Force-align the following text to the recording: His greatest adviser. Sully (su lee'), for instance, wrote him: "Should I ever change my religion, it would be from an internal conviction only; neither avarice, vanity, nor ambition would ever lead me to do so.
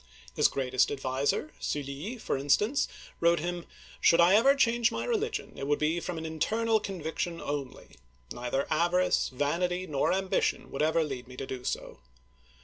His 0.35 0.47
greatest 0.47 0.91
adviser. 0.91 1.51
Sully 1.59 1.83
(su 1.83 1.83
lee'), 1.83 2.17
for 2.17 2.35
instance, 2.35 2.87
wrote 3.19 3.37
him: 3.39 3.67
"Should 3.99 4.19
I 4.19 4.33
ever 4.33 4.55
change 4.55 4.91
my 4.91 5.05
religion, 5.05 5.53
it 5.55 5.67
would 5.67 5.77
be 5.77 5.99
from 5.99 6.17
an 6.17 6.25
internal 6.25 6.79
conviction 6.79 7.39
only; 7.39 7.97
neither 8.33 8.65
avarice, 8.73 9.29
vanity, 9.29 9.85
nor 9.85 10.11
ambition 10.11 10.71
would 10.71 10.81
ever 10.81 11.03
lead 11.03 11.27
me 11.27 11.37
to 11.37 11.45
do 11.45 11.63
so. 11.63 11.99